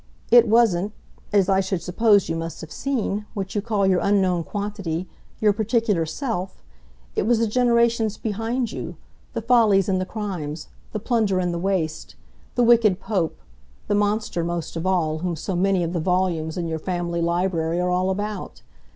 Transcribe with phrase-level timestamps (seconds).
[0.31, 0.93] It wasn't
[1.31, 5.07] as I should suppose you must have seen what you call your unknown quantity,
[5.39, 6.63] your particular self.
[7.15, 8.95] It was the generations behind you,
[9.33, 12.15] the follies and the crimes, the plunder and the waste
[12.55, 13.39] the wicked Pope,
[13.87, 17.79] the monster most of all, whom so many of the volumes in your family library
[17.79, 18.63] are all about.